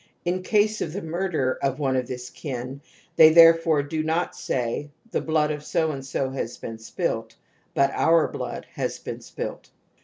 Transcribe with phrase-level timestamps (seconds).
[0.25, 2.81] In case of the murder of one of this kin
[3.17, 7.35] they therefore do not say: the blood of so and so has been spilt,
[7.75, 9.69] but our blood has been spilt.